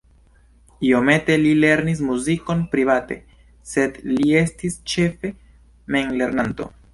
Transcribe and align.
Iomete 0.91 1.33
li 1.41 1.51
lernis 1.63 2.01
muzikon 2.07 2.63
private, 2.71 3.19
sed 3.75 4.01
li 4.15 4.33
estis 4.41 4.79
ĉefe 4.95 5.33
memlernanto. 5.99 6.69